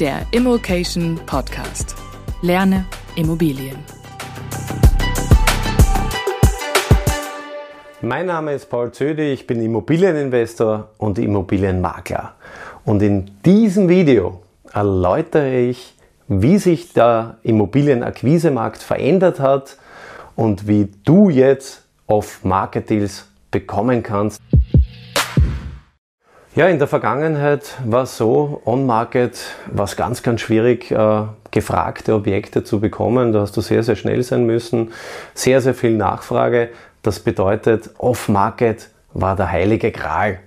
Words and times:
der 0.00 0.22
Immokation 0.30 1.20
Podcast. 1.26 1.94
Lerne 2.40 2.86
Immobilien. 3.16 3.76
Mein 8.00 8.24
Name 8.24 8.54
ist 8.54 8.70
Paul 8.70 8.92
Zödi, 8.92 9.30
ich 9.30 9.46
bin 9.46 9.60
Immobilieninvestor 9.60 10.88
und 10.96 11.18
Immobilienmakler. 11.18 12.32
Und 12.86 13.02
in 13.02 13.30
diesem 13.44 13.90
Video 13.90 14.40
erläutere 14.72 15.58
ich, 15.58 15.94
wie 16.28 16.56
sich 16.56 16.94
der 16.94 17.36
Immobilienakquisemarkt 17.42 18.82
verändert 18.82 19.38
hat 19.38 19.76
und 20.34 20.66
wie 20.66 20.88
du 21.04 21.28
jetzt 21.28 21.82
Off-Market-Deals 22.06 23.26
bekommen 23.50 24.02
kannst. 24.02 24.40
Ja, 26.56 26.66
in 26.66 26.80
der 26.80 26.88
Vergangenheit 26.88 27.76
war 27.84 28.02
es 28.02 28.16
so, 28.16 28.60
on-market 28.64 29.38
war 29.66 29.84
es 29.84 29.94
ganz, 29.94 30.24
ganz 30.24 30.40
schwierig, 30.40 30.90
äh, 30.90 31.22
gefragte 31.52 32.12
Objekte 32.12 32.64
zu 32.64 32.80
bekommen. 32.80 33.32
Da 33.32 33.42
hast 33.42 33.56
du 33.56 33.60
sehr, 33.60 33.84
sehr 33.84 33.94
schnell 33.94 34.24
sein 34.24 34.46
müssen, 34.46 34.90
sehr, 35.32 35.60
sehr 35.60 35.74
viel 35.74 35.96
Nachfrage. 35.96 36.70
Das 37.02 37.20
bedeutet, 37.20 37.90
off-market 37.98 38.88
war 39.14 39.36
der 39.36 39.52
heilige 39.52 39.92
Gral. 39.92 40.40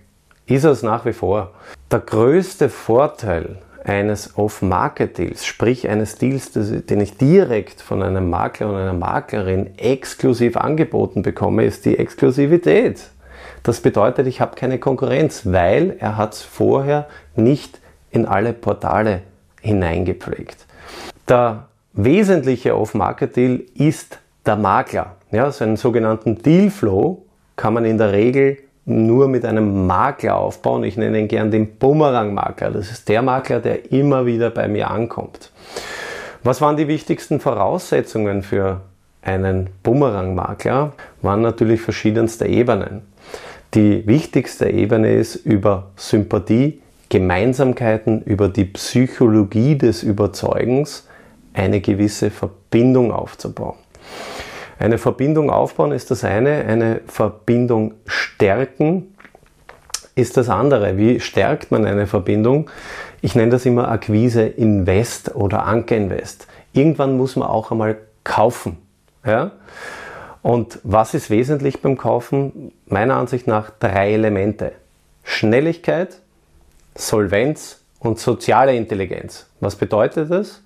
Ist 0.46 0.66
es 0.66 0.84
nach 0.84 1.05
wie 1.05 1.13
vor. 1.13 1.52
Der 1.90 2.00
größte 2.00 2.68
Vorteil 2.68 3.60
eines 3.85 4.38
Off-Market-Deals, 4.38 5.46
sprich 5.46 5.88
eines 5.88 6.16
Deals, 6.16 6.52
den 6.52 6.99
ich 6.99 7.18
direkt 7.18 7.80
von 7.80 8.04
einem 8.04 8.30
Makler 8.30 8.68
und 8.68 8.76
einer 8.76 8.91
Maklerin 8.91 9.77
exklusiv 9.77 10.58
angeboten 10.58 11.22
bekomme, 11.22 11.63
ist 11.63 11.85
die 11.85 11.98
Exklusivität. 11.98 13.12
Das 13.64 13.82
bedeutet, 13.82 14.28
ich 14.28 14.42
habe 14.42 14.56
keine 14.56 14.80
Konkurrenz, 14.80 15.44
weil 15.46 15.96
er 16.00 16.18
hat 16.18 16.34
es 16.34 16.42
vorher 16.42 17.08
nicht 17.36 17.80
in 18.12 18.26
alle 18.26 18.54
Portale 18.54 19.22
hineingepflegt. 19.62 20.66
Der 21.27 21.68
wesentliche 21.94 22.77
Off-Market-Deal 22.77 23.62
ist 23.76 24.20
der 24.46 24.55
Makler. 24.55 25.16
Ja, 25.32 25.50
so 25.52 25.63
einen 25.63 25.77
sogenannten 25.77 26.41
Deal-Flow 26.41 27.24
kann 27.55 27.74
man 27.74 27.85
in 27.85 27.98
der 27.98 28.12
Regel 28.12 28.58
nur 28.85 29.27
mit 29.27 29.46
einem 29.46 29.88
Makler 29.88 30.35
aufbauen. 30.35 30.84
Ich 30.84 30.98
nenne 30.98 31.20
ihn 31.20 31.28
gern 31.28 31.52
den 31.52 31.78
Bumerang-Makler. 31.78 32.72
Das 32.72 32.91
ist 32.91 33.07
der 33.07 33.22
Makler, 33.22 33.60
der 33.60 33.91
immer 33.91 34.26
wieder 34.26 34.50
bei 34.50 34.68
mir 34.68 34.91
ankommt. 34.91 35.52
Was 36.44 36.60
waren 36.60 36.76
die 36.76 36.90
wichtigsten 36.90 37.40
Voraussetzungen 37.40 38.44
für 38.44 38.82
einen 39.22 39.70
Bumerang-Makler? 39.84 40.91
Waren 41.22 41.41
natürlich 41.41 41.80
verschiedenste 41.80 42.46
Ebenen. 42.46 43.04
Die 43.74 44.05
wichtigste 44.05 44.70
Ebene 44.70 45.16
ist 45.16 45.35
über 45.35 45.91
Sympathie, 45.96 46.82
Gemeinsamkeiten, 47.10 48.21
über 48.21 48.49
die 48.49 48.66
Psychologie 48.66 49.77
des 49.77 50.04
Überzeugens 50.04 51.07
eine 51.54 51.82
gewisse 51.82 52.29
Verbindung 52.29 53.12
aufzubauen. 53.12 53.77
Eine 54.77 54.98
Verbindung 54.98 55.49
aufbauen 55.49 55.91
ist 55.91 56.12
das 56.12 56.24
eine, 56.24 56.66
eine 56.66 57.01
Verbindung 57.07 57.94
stärken 58.05 59.13
ist 60.16 60.38
das 60.38 60.49
andere. 60.49 60.98
Wie 60.98 61.20
stärkt 61.20 61.71
man 61.71 61.85
eine 61.85 62.07
Verbindung? 62.07 62.70
Ich 63.21 63.35
nenne 63.35 63.51
das 63.51 63.66
immer 63.66 63.90
Akquise 63.90 64.44
Invest 64.44 65.35
oder 65.35 65.66
Anker 65.66 65.96
Invest. 65.96 66.47
Irgendwann 66.74 67.18
muss 67.18 67.35
man 67.35 67.47
auch 67.47 67.72
einmal 67.72 67.97
kaufen. 68.24 68.78
Ja? 69.25 69.51
Und 70.44 70.80
was 70.84 71.13
ist 71.13 71.30
wesentlich 71.30 71.81
beim 71.81 71.97
Kaufen? 71.97 72.74
Meiner 72.86 73.16
Ansicht 73.16 73.47
nach 73.47 73.72
drei 73.72 74.13
Elemente. 74.13 74.74
Schnelligkeit, 75.24 76.19
Solvenz 76.96 77.80
und 78.00 78.19
soziale 78.19 78.75
Intelligenz. 78.75 79.47
Was 79.62 79.78
bedeutet 79.78 80.30
das? 80.30 80.62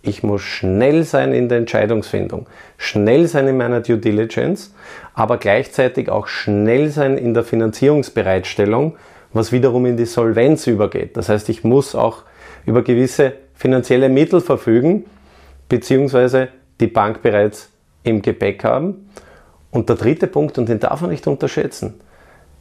Ich 0.00 0.22
muss 0.22 0.40
schnell 0.40 1.04
sein 1.04 1.34
in 1.34 1.50
der 1.50 1.58
Entscheidungsfindung, 1.58 2.46
schnell 2.78 3.26
sein 3.26 3.48
in 3.48 3.58
meiner 3.58 3.80
Due 3.80 3.98
Diligence, 3.98 4.72
aber 5.12 5.36
gleichzeitig 5.36 6.08
auch 6.08 6.26
schnell 6.26 6.88
sein 6.88 7.18
in 7.18 7.34
der 7.34 7.44
Finanzierungsbereitstellung, 7.44 8.96
was 9.34 9.52
wiederum 9.52 9.84
in 9.84 9.98
die 9.98 10.06
Solvenz 10.06 10.66
übergeht. 10.66 11.16
Das 11.18 11.28
heißt, 11.28 11.50
ich 11.50 11.64
muss 11.64 11.94
auch 11.94 12.22
über 12.64 12.82
gewisse 12.82 13.34
finanzielle 13.54 14.08
Mittel 14.08 14.40
verfügen, 14.40 15.04
beziehungsweise 15.68 16.48
die 16.80 16.86
Bank 16.86 17.20
bereits 17.20 17.68
im 18.04 18.22
Gepäck 18.22 18.64
haben. 18.64 19.10
Und 19.70 19.88
der 19.88 19.96
dritte 19.96 20.26
Punkt, 20.26 20.58
und 20.58 20.68
den 20.68 20.80
darf 20.80 21.00
man 21.00 21.10
nicht 21.10 21.26
unterschätzen, 21.26 21.94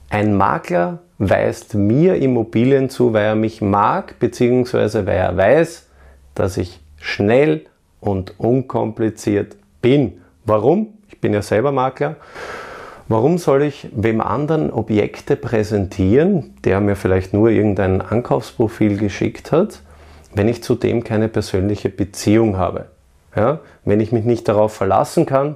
ein 0.09 0.35
Makler 0.35 0.99
weist 1.17 1.73
mir 1.73 2.15
Immobilien 2.15 2.89
zu, 2.89 3.13
weil 3.13 3.25
er 3.25 3.35
mich 3.35 3.61
mag, 3.61 4.19
beziehungsweise 4.19 5.05
weil 5.05 5.17
er 5.17 5.35
weiß, 5.35 5.87
dass 6.35 6.57
ich 6.57 6.79
schnell 6.99 7.65
und 7.99 8.39
unkompliziert 8.39 9.55
bin. 9.81 10.21
Warum? 10.45 10.93
Ich 11.09 11.19
bin 11.19 11.33
ja 11.33 11.41
selber 11.41 11.71
Makler. 11.71 12.15
Warum 13.09 13.37
soll 13.37 13.63
ich 13.63 13.87
wem 13.93 14.19
anderen 14.21 14.71
Objekte 14.71 15.37
präsentieren, 15.37 16.55
der 16.65 16.81
mir 16.81 16.95
vielleicht 16.95 17.33
nur 17.33 17.49
irgendein 17.49 18.01
Ankaufsprofil 18.01 18.97
geschickt 18.97 19.51
hat, 19.51 19.81
wenn 20.35 20.49
ich 20.49 20.61
zudem 20.61 21.03
keine 21.03 21.29
persönliche 21.29 21.89
Beziehung 21.89 22.57
habe? 22.57 22.85
Ja? 23.35 23.59
Wenn 23.85 24.01
ich 24.01 24.11
mich 24.11 24.25
nicht 24.25 24.47
darauf 24.47 24.73
verlassen 24.73 25.25
kann, 25.25 25.55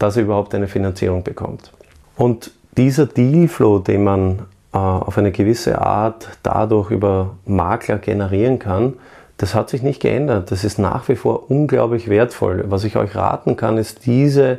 dass 0.00 0.16
er 0.16 0.24
überhaupt 0.24 0.52
eine 0.54 0.66
Finanzierung 0.66 1.22
bekommt. 1.22 1.70
Und 2.16 2.50
dieser 2.76 3.06
Dealflow, 3.06 3.78
den 3.78 4.02
man 4.02 4.38
äh, 4.72 4.78
auf 4.78 5.16
eine 5.18 5.30
gewisse 5.30 5.80
Art 5.80 6.28
dadurch 6.42 6.90
über 6.90 7.36
Makler 7.44 7.98
generieren 7.98 8.58
kann, 8.58 8.94
das 9.36 9.54
hat 9.54 9.70
sich 9.70 9.82
nicht 9.82 10.00
geändert. 10.00 10.50
Das 10.50 10.64
ist 10.64 10.78
nach 10.78 11.08
wie 11.08 11.16
vor 11.16 11.50
unglaublich 11.50 12.08
wertvoll. 12.08 12.64
Was 12.68 12.84
ich 12.84 12.96
euch 12.96 13.14
raten 13.14 13.56
kann, 13.56 13.78
ist 13.78 14.06
diese 14.06 14.58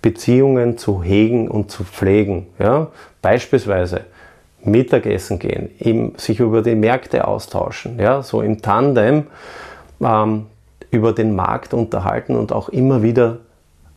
Beziehungen 0.00 0.78
zu 0.78 1.02
hegen 1.02 1.48
und 1.48 1.70
zu 1.70 1.84
pflegen. 1.84 2.48
Ja? 2.58 2.88
Beispielsweise 3.20 4.02
Mittagessen 4.64 5.38
gehen, 5.38 5.70
eben 5.78 6.14
sich 6.16 6.40
über 6.40 6.62
die 6.62 6.74
Märkte 6.74 7.26
austauschen, 7.26 7.98
ja? 7.98 8.22
so 8.22 8.42
im 8.42 8.62
Tandem 8.62 9.26
ähm, 10.00 10.46
über 10.90 11.12
den 11.12 11.34
Markt 11.34 11.72
unterhalten 11.72 12.36
und 12.36 12.52
auch 12.52 12.68
immer 12.68 13.02
wieder 13.02 13.38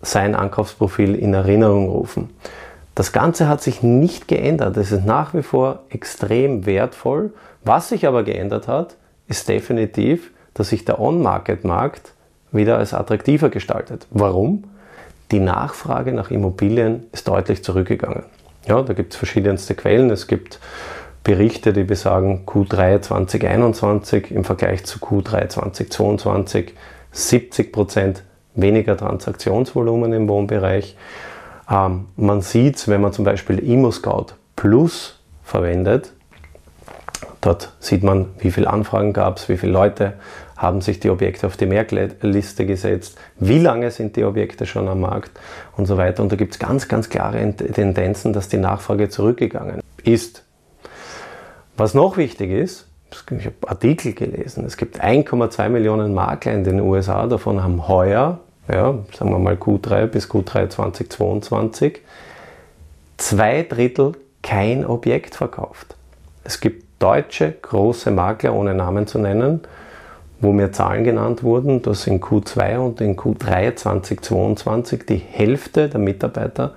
sein 0.08 0.36
Ankaufsprofil 0.36 1.16
in 1.16 1.34
Erinnerung 1.34 1.90
rufen. 1.90 2.30
Das 2.96 3.12
Ganze 3.12 3.50
hat 3.50 3.62
sich 3.62 3.84
nicht 3.84 4.28
geändert. 4.28 4.78
Es 4.78 4.92
ist 4.92 5.06
nach 5.06 5.34
wie 5.34 5.44
vor 5.44 5.84
extrem 5.90 6.66
wertvoll. 6.66 7.34
Was 7.64 7.90
sich 7.90 8.08
aber 8.08 8.24
geändert 8.24 8.68
hat, 8.68 8.96
ist 9.28 9.50
definitiv, 9.50 10.32
dass 10.54 10.70
sich 10.70 10.86
der 10.86 11.00
On-Market-Markt 11.00 12.14
wieder 12.52 12.78
als 12.78 12.94
attraktiver 12.94 13.50
gestaltet. 13.50 14.08
Warum? 14.12 14.64
Die 15.32 15.40
Nachfrage 15.40 16.14
nach 16.14 16.32
Immobilien 16.32 17.08
ist 17.12 17.28
deutlich 17.28 17.64
zurückgegangen. 17.64 18.24
Ja, 18.68 18.82
da 18.82 18.94
gibt 18.94 19.14
es 19.14 19.18
verschiedenste 19.18 19.76
Quellen. 19.76 20.10
Es 20.10 20.28
gibt 20.28 20.60
Berichte, 21.24 21.74
die 21.74 21.84
besagen 21.84 22.46
Q3 22.46 23.02
2021 23.02 24.32
im 24.32 24.44
Vergleich 24.44 24.86
zu 24.86 25.00
Q3 25.00 25.50
2022 25.50 26.74
70 27.12 27.74
Prozent 27.74 28.24
weniger 28.56 28.98
Transaktionsvolumen 28.98 30.14
im 30.14 30.28
Wohnbereich. 30.28 30.96
Ähm, 31.70 32.06
man 32.16 32.42
sieht, 32.42 32.88
wenn 32.88 33.02
man 33.02 33.14
zum 33.14 33.26
Beispiel 33.26 33.60
ImmoScout 33.60 34.36
Plus 34.56 35.20
verwendet, 35.44 36.14
dort 37.42 37.74
sieht 37.80 38.04
man, 38.04 38.28
wie 38.40 38.52
viele 38.52 38.70
Anfragen 38.70 39.14
gab 39.14 39.38
es, 39.38 39.50
wie 39.50 39.58
viele 39.58 39.72
Leute 39.72 40.14
haben 40.58 40.82
sich 40.82 41.00
die 41.00 41.10
Objekte 41.10 41.48
auf 41.48 41.58
die 41.58 41.66
Merkliste 41.66 42.66
gesetzt, 42.66 43.18
wie 43.38 43.60
lange 43.60 43.92
sind 43.92 44.16
die 44.16 44.24
Objekte 44.24 44.66
schon 44.66 44.88
am 44.88 45.02
Markt 45.02 45.32
und 45.76 45.86
so 45.86 45.98
weiter. 45.98 46.24
Und 46.24 46.32
da 46.32 46.38
gibt 46.38 46.54
es 46.54 46.60
ganz, 46.60 46.88
ganz 46.88 47.10
klare 47.10 47.54
Tendenzen, 47.56 48.32
dass 48.32 48.48
die 48.48 48.58
Nachfrage 48.58 49.10
zurückgegangen 49.10 49.82
ist. 50.04 50.44
Was 51.76 51.94
noch 51.94 52.16
wichtig 52.16 52.52
ist, 52.52 52.88
ich 53.12 53.46
habe 53.46 53.56
Artikel 53.68 54.14
gelesen, 54.14 54.66
es 54.66 54.78
gibt 54.78 55.02
1,2 55.02 55.70
Millionen 55.70 56.14
Makler 56.14 56.54
in 56.54 56.64
den 56.64 56.80
USA, 56.80 57.28
davon 57.28 57.62
haben 57.64 57.88
heuer 57.88 58.40
ja, 58.72 59.00
sagen 59.14 59.32
wir 59.32 59.40
mal 59.40 59.56
Q3 59.56 60.08
bis 60.08 60.30
Q3 60.30 60.70
2022, 60.70 62.02
zwei 63.18 63.64
Drittel 63.64 64.14
kein 64.42 64.86
Objekt 64.86 65.36
verkauft. 65.36 65.96
Es 66.44 66.60
gibt 66.60 66.86
deutsche 67.00 67.54
große 67.62 68.12
Makler, 68.12 68.54
ohne 68.54 68.74
Namen 68.74 69.08
zu 69.08 69.20
nennen, 69.20 69.62
wo 70.40 70.52
mir 70.52 70.72
Zahlen 70.72 71.04
genannt 71.04 71.44
wurden, 71.44 71.82
dass 71.82 72.08
in 72.08 72.22
Q2 72.22 72.78
und 72.78 73.02
in 73.02 73.16
Q3 73.16 73.76
2022 73.76 75.06
die 75.06 75.18
Hälfte 75.18 75.90
der 75.90 76.00
Mitarbeiter 76.00 76.76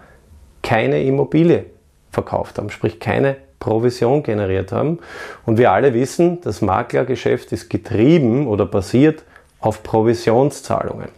keine 0.63 1.03
Immobilie 1.03 1.67
verkauft 2.11 2.59
haben, 2.59 2.71
sprich 2.71 3.01
keine 3.01 3.37
Provision 3.61 4.23
generiert 4.23 4.73
haben. 4.73 4.99
Und 5.45 5.59
wir 5.59 5.73
alle 5.73 5.93
wissen, 5.95 6.41
das 6.43 6.63
Maklergeschäft 6.63 7.53
ist 7.53 7.69
getrieben 7.69 8.47
oder 8.47 8.67
basiert 8.67 9.25
auf 9.61 9.83
Provisionszahlungen. 9.83 11.09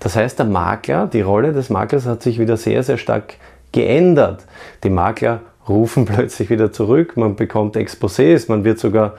Das 0.00 0.16
heißt, 0.16 0.38
der 0.38 0.46
Makler, 0.46 1.06
die 1.06 1.20
Rolle 1.20 1.52
des 1.52 1.70
Maklers 1.70 2.06
hat 2.06 2.22
sich 2.22 2.38
wieder 2.38 2.56
sehr, 2.56 2.82
sehr 2.82 2.98
stark 2.98 3.34
geändert. 3.72 4.44
Die 4.82 4.90
Makler 4.90 5.40
rufen 5.68 6.04
plötzlich 6.06 6.50
wieder 6.50 6.72
zurück, 6.72 7.16
man 7.16 7.36
bekommt 7.36 7.76
Exposés, 7.76 8.46
man 8.48 8.64
wird 8.64 8.78
sogar, 8.78 9.14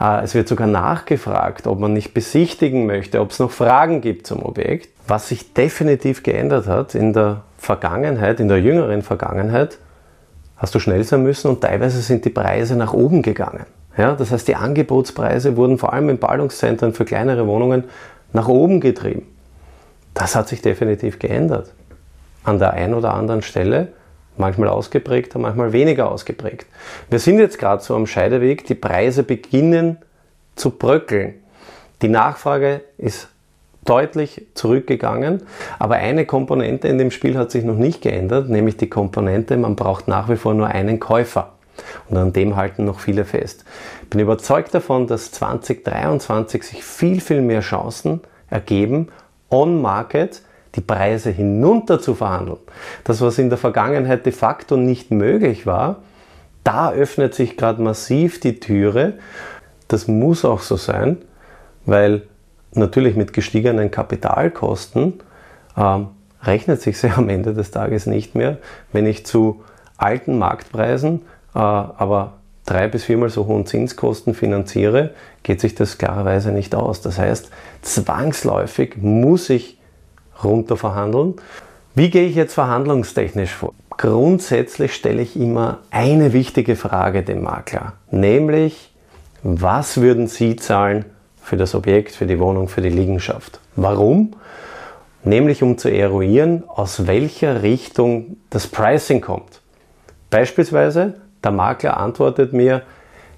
äh, 0.00 0.22
es 0.22 0.34
wird 0.34 0.48
sogar 0.48 0.66
nachgefragt, 0.66 1.66
ob 1.66 1.78
man 1.78 1.92
nicht 1.92 2.14
besichtigen 2.14 2.86
möchte, 2.86 3.20
ob 3.20 3.30
es 3.30 3.38
noch 3.38 3.50
Fragen 3.50 4.00
gibt 4.00 4.26
zum 4.26 4.44
Objekt. 4.44 4.88
Was 5.06 5.28
sich 5.28 5.52
definitiv 5.52 6.22
geändert 6.22 6.66
hat 6.66 6.94
in 6.94 7.12
der 7.12 7.42
Vergangenheit, 7.58 8.40
in 8.40 8.48
der 8.48 8.60
jüngeren 8.60 9.02
Vergangenheit, 9.02 9.78
hast 10.56 10.74
du 10.74 10.78
schnell 10.78 11.02
sein 11.04 11.22
müssen 11.22 11.48
und 11.48 11.62
teilweise 11.62 12.00
sind 12.00 12.24
die 12.24 12.30
Preise 12.30 12.76
nach 12.76 12.92
oben 12.92 13.22
gegangen. 13.22 13.66
Ja, 13.96 14.14
das 14.14 14.30
heißt, 14.30 14.46
die 14.46 14.56
Angebotspreise 14.56 15.56
wurden 15.56 15.76
vor 15.76 15.92
allem 15.92 16.10
in 16.10 16.18
Ballungszentren 16.18 16.94
für 16.94 17.04
kleinere 17.04 17.46
Wohnungen 17.46 17.84
nach 18.32 18.48
oben 18.48 18.80
getrieben. 18.80 19.26
Das 20.14 20.34
hat 20.34 20.48
sich 20.48 20.62
definitiv 20.62 21.18
geändert. 21.18 21.72
An 22.44 22.58
der 22.58 22.72
einen 22.72 22.94
oder 22.94 23.14
anderen 23.14 23.42
Stelle 23.42 23.88
manchmal 24.36 24.68
ausgeprägter, 24.68 25.38
manchmal 25.38 25.72
weniger 25.72 26.10
ausgeprägt. 26.10 26.66
Wir 27.10 27.18
sind 27.18 27.38
jetzt 27.38 27.58
gerade 27.58 27.82
so 27.82 27.94
am 27.94 28.06
Scheideweg, 28.06 28.64
die 28.64 28.74
Preise 28.74 29.22
beginnen 29.22 29.98
zu 30.56 30.70
bröckeln. 30.70 31.34
Die 32.02 32.08
Nachfrage 32.08 32.80
ist 32.98 33.28
deutlich 33.84 34.46
zurückgegangen, 34.54 35.42
aber 35.78 35.96
eine 35.96 36.26
Komponente 36.26 36.88
in 36.88 36.98
dem 36.98 37.10
Spiel 37.10 37.36
hat 37.36 37.50
sich 37.50 37.64
noch 37.64 37.76
nicht 37.76 38.02
geändert, 38.02 38.48
nämlich 38.48 38.76
die 38.76 38.88
Komponente, 38.90 39.56
man 39.56 39.76
braucht 39.76 40.08
nach 40.08 40.28
wie 40.28 40.36
vor 40.36 40.54
nur 40.54 40.68
einen 40.68 41.00
Käufer. 41.00 41.52
Und 42.08 42.16
an 42.16 42.32
dem 42.32 42.56
halten 42.56 42.84
noch 42.84 43.00
viele 43.00 43.24
fest. 43.24 43.64
Ich 44.10 44.16
bin 44.16 44.22
überzeugt 44.22 44.74
davon, 44.74 45.06
dass 45.06 45.30
2023 45.30 46.64
sich 46.64 46.82
viel, 46.82 47.20
viel 47.20 47.42
mehr 47.42 47.60
Chancen 47.60 48.20
ergeben, 48.50 49.06
on-market 49.50 50.42
die 50.74 50.80
Preise 50.80 51.30
hinunter 51.30 52.00
zu 52.00 52.16
verhandeln. 52.16 52.58
Das, 53.04 53.20
was 53.20 53.38
in 53.38 53.50
der 53.50 53.56
Vergangenheit 53.56 54.26
de 54.26 54.32
facto 54.32 54.76
nicht 54.76 55.12
möglich 55.12 55.64
war, 55.64 55.98
da 56.64 56.90
öffnet 56.90 57.36
sich 57.36 57.56
gerade 57.56 57.80
massiv 57.80 58.40
die 58.40 58.58
Türe. 58.58 59.12
Das 59.86 60.08
muss 60.08 60.44
auch 60.44 60.62
so 60.62 60.74
sein, 60.74 61.18
weil 61.86 62.22
natürlich 62.72 63.14
mit 63.14 63.32
gestiegenen 63.32 63.92
Kapitalkosten 63.92 65.20
ähm, 65.76 66.08
rechnet 66.42 66.82
sich 66.82 66.98
sehr 66.98 67.16
am 67.16 67.28
Ende 67.28 67.54
des 67.54 67.70
Tages 67.70 68.06
nicht 68.06 68.34
mehr, 68.34 68.58
wenn 68.92 69.06
ich 69.06 69.24
zu 69.24 69.62
alten 69.98 70.36
Marktpreisen, 70.36 71.22
äh, 71.54 71.58
aber 71.60 72.39
drei 72.70 72.88
bis 72.88 73.04
viermal 73.04 73.30
so 73.30 73.46
hohen 73.46 73.66
Zinskosten 73.66 74.34
finanziere, 74.34 75.10
geht 75.42 75.60
sich 75.60 75.74
das 75.74 75.98
klarerweise 75.98 76.52
nicht 76.52 76.74
aus. 76.74 77.00
Das 77.00 77.18
heißt, 77.18 77.50
zwangsläufig 77.82 78.96
muss 78.96 79.50
ich 79.50 79.78
runter 80.42 80.76
verhandeln. 80.76 81.34
Wie 81.94 82.10
gehe 82.10 82.26
ich 82.26 82.36
jetzt 82.36 82.54
verhandlungstechnisch 82.54 83.54
vor? 83.54 83.74
Grundsätzlich 83.96 84.94
stelle 84.94 85.20
ich 85.20 85.38
immer 85.38 85.78
eine 85.90 86.32
wichtige 86.32 86.76
Frage 86.76 87.22
dem 87.22 87.42
Makler, 87.42 87.94
nämlich, 88.10 88.94
was 89.42 90.00
würden 90.00 90.26
Sie 90.26 90.56
zahlen 90.56 91.04
für 91.42 91.56
das 91.56 91.74
Objekt, 91.74 92.12
für 92.12 92.26
die 92.26 92.38
Wohnung, 92.38 92.68
für 92.68 92.80
die 92.80 92.88
Liegenschaft? 92.88 93.60
Warum? 93.76 94.36
Nämlich 95.22 95.62
um 95.62 95.76
zu 95.76 95.90
eruieren, 95.90 96.64
aus 96.66 97.06
welcher 97.06 97.62
Richtung 97.62 98.38
das 98.48 98.66
Pricing 98.66 99.20
kommt. 99.20 99.60
Beispielsweise, 100.30 101.14
der 101.42 101.50
Makler 101.52 101.96
antwortet 101.96 102.52
mir, 102.52 102.82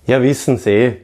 ja 0.07 0.23
wissen 0.23 0.59
Sie, 0.59 0.97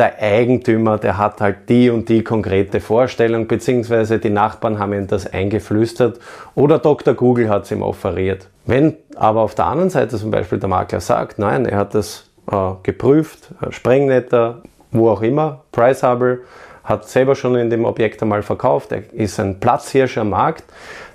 der 0.00 0.18
Eigentümer, 0.18 0.96
der 0.96 1.18
hat 1.18 1.42
halt 1.42 1.68
die 1.68 1.90
und 1.90 2.08
die 2.08 2.24
konkrete 2.24 2.80
Vorstellung, 2.80 3.46
beziehungsweise 3.46 4.18
die 4.18 4.30
Nachbarn 4.30 4.78
haben 4.78 4.94
ihm 4.94 5.06
das 5.06 5.26
eingeflüstert 5.26 6.18
oder 6.54 6.78
Dr. 6.78 7.12
Google 7.12 7.50
hat 7.50 7.64
es 7.64 7.70
ihm 7.70 7.82
offeriert. 7.82 8.48
Wenn 8.64 8.96
aber 9.16 9.40
auf 9.42 9.54
der 9.54 9.66
anderen 9.66 9.90
Seite 9.90 10.16
zum 10.16 10.30
Beispiel 10.30 10.58
der 10.58 10.70
Makler 10.70 11.00
sagt, 11.00 11.38
nein, 11.38 11.66
er 11.66 11.76
hat 11.76 11.94
das 11.94 12.30
äh, 12.50 12.72
geprüft, 12.82 13.50
äh, 13.60 13.72
Sprengnetter, 13.72 14.62
wo 14.90 15.10
auch 15.10 15.20
immer, 15.20 15.64
Price 15.70 16.02
Hubble, 16.02 16.40
hat 16.82 17.06
selber 17.08 17.34
schon 17.34 17.56
in 17.56 17.68
dem 17.68 17.84
Objekt 17.84 18.22
einmal 18.22 18.42
verkauft, 18.42 18.92
er 18.92 19.02
ist 19.12 19.38
ein 19.38 19.60
Platzhirsch 19.60 20.16
am 20.16 20.30
Markt, 20.30 20.64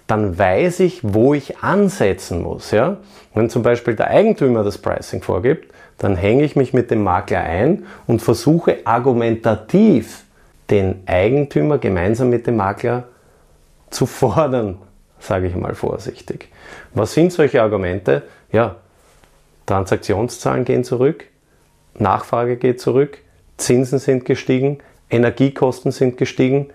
dann 0.07 0.37
weiß 0.37 0.81
ich, 0.81 0.99
wo 1.03 1.33
ich 1.33 1.59
ansetzen 1.59 2.43
muss. 2.43 2.71
Ja? 2.71 2.97
Wenn 3.33 3.49
zum 3.49 3.63
Beispiel 3.63 3.95
der 3.95 4.07
Eigentümer 4.07 4.63
das 4.63 4.77
Pricing 4.77 5.21
vorgibt, 5.21 5.73
dann 5.97 6.15
hänge 6.15 6.43
ich 6.43 6.55
mich 6.55 6.73
mit 6.73 6.91
dem 6.91 7.03
Makler 7.03 7.41
ein 7.41 7.85
und 8.05 8.21
versuche 8.21 8.79
argumentativ 8.85 10.23
den 10.69 11.03
Eigentümer 11.05 11.77
gemeinsam 11.77 12.29
mit 12.29 12.47
dem 12.47 12.57
Makler 12.57 13.05
zu 13.89 14.05
fordern, 14.05 14.77
sage 15.19 15.47
ich 15.47 15.55
mal 15.55 15.75
vorsichtig. 15.75 16.49
Was 16.93 17.13
sind 17.13 17.31
solche 17.31 17.61
Argumente? 17.61 18.23
Ja, 18.51 18.75
Transaktionszahlen 19.65 20.65
gehen 20.65 20.83
zurück, 20.83 21.25
Nachfrage 21.97 22.57
geht 22.57 22.81
zurück, 22.81 23.19
Zinsen 23.57 23.99
sind 23.99 24.25
gestiegen, 24.25 24.79
Energiekosten 25.09 25.91
sind 25.91 26.17
gestiegen, 26.17 26.67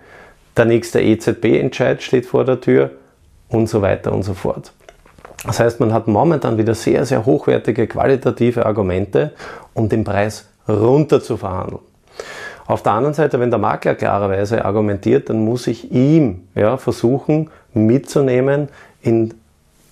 der 0.57 0.65
nächste 0.65 1.01
EZB-Entscheid 1.01 2.01
steht 2.01 2.25
vor 2.25 2.43
der 2.43 2.59
Tür 2.59 2.91
und 3.51 3.67
so 3.67 3.81
weiter 3.81 4.11
und 4.11 4.23
so 4.23 4.33
fort. 4.33 4.71
Das 5.45 5.59
heißt, 5.59 5.79
man 5.79 5.93
hat 5.93 6.07
momentan 6.07 6.57
wieder 6.57 6.75
sehr, 6.75 7.05
sehr 7.05 7.25
hochwertige 7.25 7.87
qualitative 7.87 8.65
Argumente, 8.65 9.31
um 9.73 9.89
den 9.89 10.03
Preis 10.03 10.47
runter 10.67 11.21
zu 11.21 11.37
verhandeln. 11.37 11.81
Auf 12.67 12.83
der 12.83 12.93
anderen 12.93 13.13
Seite, 13.13 13.39
wenn 13.39 13.49
der 13.49 13.59
Makler 13.59 13.95
klarerweise 13.95 14.63
argumentiert, 14.63 15.29
dann 15.29 15.43
muss 15.43 15.67
ich 15.67 15.91
ihm 15.91 16.47
ja, 16.55 16.77
versuchen 16.77 17.49
mitzunehmen, 17.73 18.69
in, 19.01 19.33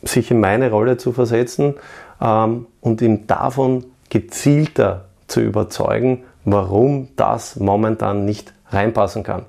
sich 0.04 0.32
in 0.32 0.40
meine 0.40 0.70
Rolle 0.70 0.98
zu 0.98 1.12
versetzen 1.12 1.76
ähm, 2.22 2.68
und 2.82 3.02
ihm 3.02 3.28
davon 3.28 3.86
gezielter 4.10 5.06
zu 5.28 5.42
überzeugen, 5.42 6.24
warum 6.46 7.10
das 7.16 7.58
momentan 7.58 8.26
nicht 8.26 8.54
reinpassen 8.70 9.24
kann. 9.24 9.44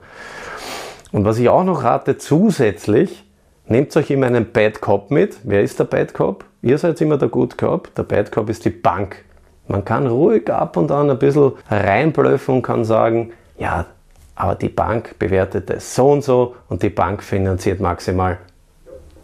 Und 1.12 1.24
was 1.24 1.38
ich 1.38 1.48
auch 1.48 1.64
noch 1.64 1.84
rate, 1.84 2.18
zusätzlich, 2.18 3.24
Nehmt 3.70 3.96
euch 3.96 4.10
immer 4.10 4.26
einen 4.26 4.50
Bad 4.50 4.80
Cop 4.80 5.12
mit. 5.12 5.38
Wer 5.44 5.62
ist 5.62 5.78
der 5.78 5.84
Bad 5.84 6.12
Cop? 6.12 6.44
Ihr 6.60 6.76
seid 6.76 7.00
immer 7.00 7.16
der 7.18 7.28
Good 7.28 7.56
Cop. 7.56 7.94
Der 7.94 8.02
Bad 8.02 8.32
Cop 8.32 8.50
ist 8.50 8.64
die 8.64 8.70
Bank. 8.70 9.24
Man 9.68 9.84
kann 9.84 10.08
ruhig 10.08 10.50
ab 10.50 10.76
und 10.76 10.90
an 10.90 11.08
ein 11.08 11.20
bisschen 11.20 11.52
reinblöffen 11.70 12.56
und 12.56 12.62
kann 12.62 12.84
sagen, 12.84 13.32
ja, 13.58 13.86
aber 14.34 14.56
die 14.56 14.70
Bank 14.70 15.16
bewertet 15.20 15.70
es 15.70 15.94
so 15.94 16.10
und 16.10 16.24
so 16.24 16.56
und 16.68 16.82
die 16.82 16.90
Bank 16.90 17.22
finanziert 17.22 17.78
maximal 17.78 18.38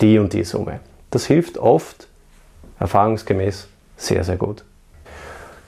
die 0.01 0.17
und 0.17 0.33
die 0.33 0.45
Summe. 0.45 0.79
Das 1.11 1.27
hilft 1.27 1.59
oft, 1.59 2.07
erfahrungsgemäß, 2.79 3.67
sehr, 3.97 4.23
sehr 4.23 4.37
gut. 4.37 4.63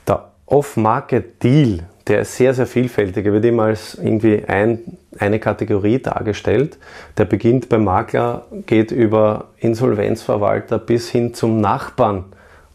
Der 0.07 0.31
Off-Market-Deal, 0.47 1.81
der 2.09 2.23
ist 2.23 2.37
sehr, 2.37 2.55
sehr 2.55 2.67
vielfältig. 2.67 3.27
Er 3.27 3.33
wird 3.33 3.45
immer 3.45 3.65
als 3.65 3.95
irgendwie 3.95 4.43
ein, 4.47 4.81
eine 5.19 5.39
Kategorie 5.39 5.99
dargestellt. 5.99 6.79
Der 7.19 7.27
beginnt 7.27 7.69
beim 7.69 7.85
Makler, 7.85 8.47
geht 8.67 8.91
über 8.91 9.49
Insolvenzverwalter 9.59 10.79
bis 10.79 11.11
hin 11.11 11.35
zum 11.35 11.61
Nachbarn 11.61 12.25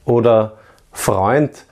oder 0.05 0.57
Freund 0.91 1.65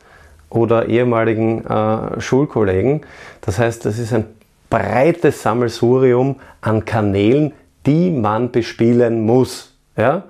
oder 0.50 0.88
ehemaligen 0.88 1.66
äh, 1.66 2.20
Schulkollegen. 2.20 3.02
Das 3.42 3.60
heißt, 3.60 3.86
das 3.86 4.00
ist 4.00 4.14
ein 4.14 4.26
breites 4.70 5.44
Sammelsurium 5.44 6.38
an 6.62 6.84
Kanälen, 6.86 7.54
die 7.86 8.10
man 8.10 8.52
bespielen 8.52 9.26
muss. 9.26 9.74
Ja? 9.96 10.24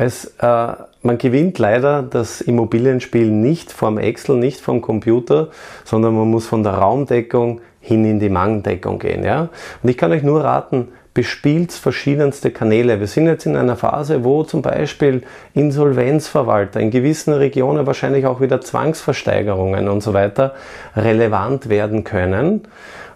Es, 0.00 0.24
äh, 0.40 0.72
man 1.02 1.18
gewinnt 1.18 1.58
leider 1.58 2.02
das 2.02 2.40
Immobilienspiel 2.40 3.30
nicht 3.30 3.70
vom 3.70 3.98
Excel, 3.98 4.36
nicht 4.36 4.58
vom 4.58 4.80
Computer, 4.80 5.48
sondern 5.84 6.14
man 6.14 6.30
muss 6.30 6.46
von 6.46 6.62
der 6.62 6.72
Raumdeckung 6.72 7.60
hin 7.80 8.06
in 8.06 8.18
die 8.18 8.30
Mangdeckung 8.30 8.98
gehen. 8.98 9.22
Ja? 9.24 9.50
Und 9.82 9.90
ich 9.90 9.98
kann 9.98 10.10
euch 10.10 10.22
nur 10.22 10.42
raten, 10.42 10.88
bespielt 11.12 11.72
verschiedenste 11.72 12.50
Kanäle. 12.50 12.98
Wir 12.98 13.08
sind 13.08 13.26
jetzt 13.26 13.44
in 13.44 13.56
einer 13.56 13.76
Phase, 13.76 14.24
wo 14.24 14.42
zum 14.42 14.62
Beispiel 14.62 15.22
Insolvenzverwalter 15.52 16.80
in 16.80 16.90
gewissen 16.90 17.34
Regionen 17.34 17.86
wahrscheinlich 17.86 18.24
auch 18.24 18.40
wieder 18.40 18.62
Zwangsversteigerungen 18.62 19.86
und 19.86 20.02
so 20.02 20.14
weiter 20.14 20.54
relevant 20.96 21.68
werden 21.68 22.04
können, 22.04 22.62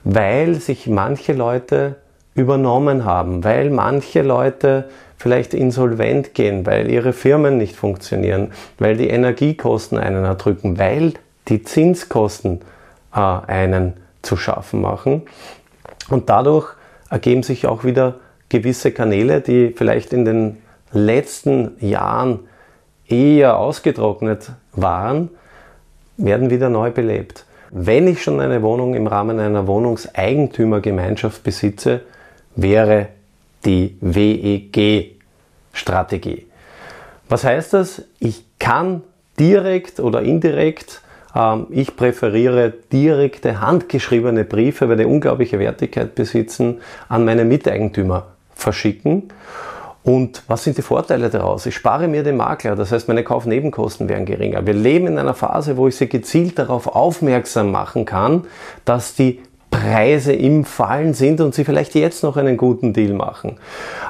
weil 0.03 0.57
sich 0.57 0.87
manche 0.87 1.33
Leute 1.33 1.97
übernommen 2.35 3.05
haben, 3.05 3.45
weil 3.45 3.71
manche 3.71 4.23
Leute 4.23 4.89
vielleicht 5.17 5.55
insolvent 5.55 6.35
gehen, 6.35 6.67
weil 6.67 6.91
ihre 6.91 7.13
Firmen 7.13 7.57
nicht 7.57 7.77
funktionieren, 7.77 8.53
weil 8.79 8.97
die 8.97 9.09
Energiekosten 9.09 9.99
einen 9.99 10.25
erdrücken, 10.25 10.79
weil 10.79 11.15
die 11.49 11.63
Zinskosten 11.63 12.61
äh, 13.15 13.19
einen 13.19 13.95
zu 14.23 14.37
schaffen 14.37 14.81
machen. 14.81 15.23
Und 16.11 16.29
dadurch 16.29 16.75
ergeben 17.11 17.43
sich 17.43 17.67
auch 17.67 17.85
wieder 17.85 18.17
gewisse 18.49 18.93
Kanäle, 18.93 19.41
die 19.41 19.73
vielleicht 19.75 20.13
in 20.13 20.25
den 20.25 20.59
letzten 20.93 21.73
Jahren 21.81 22.41
eher 23.09 23.59
ausgetrocknet 23.59 24.53
waren, 24.73 25.31
werden 26.17 26.51
wieder 26.51 26.69
neu 26.69 26.91
belebt. 26.91 27.45
Wenn 27.71 28.07
ich 28.07 28.23
schon 28.23 28.41
eine 28.41 28.63
Wohnung 28.63 28.95
im 28.95 29.07
Rahmen 29.07 29.41
einer 29.41 29.67
Wohnungseigentümergemeinschaft 29.67 31.43
besitze, 31.43 32.03
wäre 32.57 33.09
die 33.65 33.97
WEG 34.01 35.17
Strategie. 35.73 36.47
Was 37.29 37.45
heißt 37.45 37.73
das? 37.73 38.03
Ich 38.21 38.45
kann 38.59 39.03
direkt 39.39 39.99
oder 40.01 40.23
indirekt 40.23 41.03
ähm, 41.35 41.67
ich 41.71 41.97
präferiere 41.97 42.73
direkte 42.93 43.61
handgeschriebene 43.61 44.45
Briefe, 44.45 44.89
weil 44.89 44.97
die 44.97 45.05
unglaubliche 45.05 45.59
Wertigkeit 45.59 46.15
besitzen, 46.15 46.81
an 47.09 47.25
meine 47.25 47.45
Miteigentümer 47.45 48.27
verschicken. 48.55 49.25
Und 50.03 50.43
was 50.49 50.65
sind 50.65 50.77
die 50.77 50.83
Vorteile 50.83 51.31
daraus? 51.31 51.65
Ich 51.65 51.75
spare 51.75 52.09
mir 52.09 52.23
den 52.23 52.37
Makler, 52.37 52.77
das 52.77 52.93
heißt, 52.93 53.09
meine 53.09 53.25
Kaufnebenkosten 53.25 54.09
werden 54.09 54.27
geringer. 54.27 54.67
Wir 54.67 54.75
leben 54.75 55.07
in 55.07 55.19
einer 55.19 55.33
Phase, 55.33 55.79
wo 55.79 55.89
ich 55.89 55.97
sie 55.97 56.09
gezielt 56.09 56.59
darauf 56.59 56.87
aufmerksam 56.87 57.71
machen 57.71 58.05
kann, 58.05 58.45
dass 58.85 59.15
die 59.15 59.41
Preise 59.85 60.33
im 60.33 60.65
Fallen 60.65 61.13
sind 61.13 61.41
und 61.43 61.55
Sie 61.55 61.65
vielleicht 61.65 61.95
jetzt 61.95 62.23
noch 62.23 62.39
einen 62.39 62.57
guten 62.57 62.95
Deal 62.95 63.13
machen. 63.13 63.59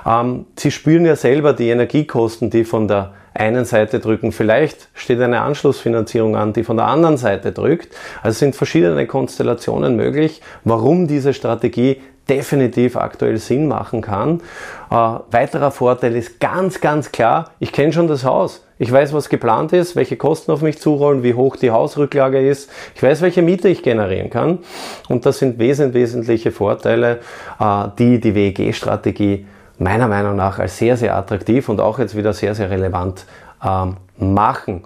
Ähm, 0.07 0.47
Sie 0.57 0.71
spüren 0.71 1.04
ja 1.04 1.16
selber 1.16 1.52
die 1.52 1.69
Energiekosten, 1.69 2.49
die 2.50 2.64
von 2.64 2.87
der 2.87 3.12
einen 3.35 3.64
Seite 3.64 3.99
drücken. 3.99 4.31
Vielleicht 4.31 4.88
steht 4.95 5.21
eine 5.21 5.40
Anschlussfinanzierung 5.40 6.37
an, 6.37 6.52
die 6.52 6.62
von 6.62 6.76
der 6.76 6.87
anderen 6.87 7.16
Seite 7.16 7.50
drückt. 7.50 7.95
Also 8.23 8.38
sind 8.38 8.54
verschiedene 8.54 9.07
Konstellationen 9.09 9.97
möglich, 9.97 10.40
warum 10.62 11.09
diese 11.09 11.35
Strategie 11.35 12.00
definitiv 12.28 12.97
aktuell 12.97 13.37
Sinn 13.38 13.69
machen 13.69 14.00
kann. 14.00 14.40
Äh, 14.90 14.95
weiterer 15.31 15.71
Vorteil 15.71 16.16
ist 16.16 16.40
ganz, 16.40 16.81
ganz 16.81 17.12
klar, 17.12 17.50
ich 17.59 17.73
kenne 17.73 17.93
schon 17.93 18.09
das 18.09 18.25
Haus. 18.25 18.64
Ich 18.78 18.90
weiß, 18.90 19.12
was 19.12 19.28
geplant 19.28 19.73
ist, 19.73 19.95
welche 19.95 20.16
Kosten 20.16 20.50
auf 20.50 20.61
mich 20.61 20.81
zurollen, 20.81 21.23
wie 21.23 21.35
hoch 21.35 21.57
die 21.57 21.71
Hausrücklage 21.71 22.47
ist. 22.47 22.71
Ich 22.95 23.02
weiß, 23.02 23.23
welche 23.23 23.40
Miete 23.40 23.69
ich 23.69 23.83
generieren 23.83 24.31
kann. 24.31 24.59
Und 25.09 25.26
das 25.26 25.38
sind 25.38 25.59
wesentliche 25.59 26.50
Vorteile, 26.50 27.21
äh, 27.61 27.88
die 27.99 28.21
die 28.21 28.35
WEG-Strategie 28.35 29.47
meiner 29.78 30.09
Meinung 30.09 30.37
nach 30.37 30.59
als 30.59 30.78
sehr, 30.78 30.97
sehr 30.97 31.16
attraktiv 31.16 31.69
und 31.69 31.81
auch 31.81 31.99
jetzt 31.99 32.16
wieder 32.16 32.33
sehr, 32.33 32.54
sehr 32.54 32.71
relevant 32.71 33.26
ähm, 33.64 33.97
machen. 34.19 34.83